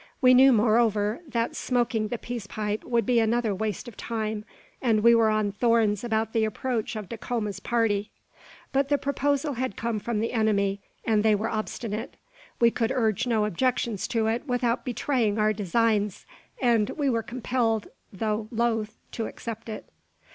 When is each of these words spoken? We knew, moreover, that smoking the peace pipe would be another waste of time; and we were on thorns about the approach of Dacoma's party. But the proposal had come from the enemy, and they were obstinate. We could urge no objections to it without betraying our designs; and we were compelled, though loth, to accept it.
We 0.19 0.33
knew, 0.33 0.51
moreover, 0.51 1.21
that 1.27 1.55
smoking 1.55 2.07
the 2.07 2.17
peace 2.17 2.47
pipe 2.47 2.83
would 2.83 3.05
be 3.05 3.19
another 3.19 3.53
waste 3.53 3.87
of 3.87 3.95
time; 3.95 4.45
and 4.81 5.01
we 5.01 5.13
were 5.13 5.29
on 5.29 5.51
thorns 5.51 6.03
about 6.03 6.33
the 6.33 6.43
approach 6.43 6.95
of 6.95 7.07
Dacoma's 7.07 7.59
party. 7.59 8.09
But 8.71 8.89
the 8.89 8.97
proposal 8.97 9.53
had 9.53 9.77
come 9.77 9.99
from 9.99 10.19
the 10.19 10.33
enemy, 10.33 10.81
and 11.05 11.21
they 11.21 11.35
were 11.35 11.49
obstinate. 11.49 12.15
We 12.59 12.71
could 12.71 12.91
urge 12.91 13.27
no 13.27 13.45
objections 13.45 14.07
to 14.07 14.25
it 14.25 14.47
without 14.47 14.85
betraying 14.85 15.37
our 15.37 15.53
designs; 15.53 16.25
and 16.59 16.89
we 16.89 17.07
were 17.07 17.21
compelled, 17.21 17.87
though 18.11 18.47
loth, 18.49 18.97
to 19.11 19.27
accept 19.27 19.69
it. 19.69 19.87